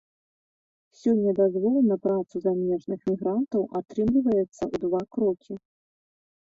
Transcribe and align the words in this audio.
Сёння 1.01 1.31
дазвол 1.39 1.75
на 1.89 1.97
працу 2.05 2.35
замежных 2.47 2.99
мігрантаў 3.13 3.61
атрымліваецца 3.83 4.51
ў 4.51 4.75
два 4.87 5.01
крокі. 5.17 5.53